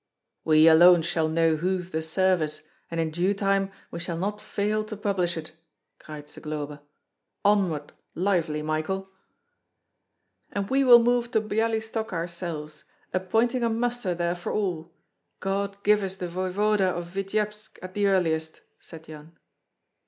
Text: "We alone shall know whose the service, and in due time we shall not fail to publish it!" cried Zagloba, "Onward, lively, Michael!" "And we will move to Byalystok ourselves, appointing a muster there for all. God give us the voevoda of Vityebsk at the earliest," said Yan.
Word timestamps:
"We 0.43 0.67
alone 0.67 1.03
shall 1.03 1.29
know 1.29 1.57
whose 1.57 1.91
the 1.91 2.01
service, 2.01 2.63
and 2.89 2.99
in 2.99 3.11
due 3.11 3.35
time 3.35 3.71
we 3.91 3.99
shall 3.99 4.17
not 4.17 4.41
fail 4.41 4.83
to 4.85 4.97
publish 4.97 5.37
it!" 5.37 5.51
cried 5.99 6.27
Zagloba, 6.27 6.81
"Onward, 7.45 7.93
lively, 8.15 8.63
Michael!" 8.63 9.11
"And 10.53 10.67
we 10.71 10.83
will 10.83 10.97
move 10.97 11.29
to 11.33 11.39
Byalystok 11.39 12.13
ourselves, 12.13 12.83
appointing 13.13 13.61
a 13.63 13.69
muster 13.69 14.15
there 14.15 14.33
for 14.33 14.51
all. 14.51 14.91
God 15.39 15.77
give 15.83 16.01
us 16.01 16.15
the 16.15 16.27
voevoda 16.27 16.85
of 16.95 17.05
Vityebsk 17.13 17.77
at 17.83 17.93
the 17.93 18.07
earliest," 18.07 18.61
said 18.79 19.07
Yan. 19.07 19.37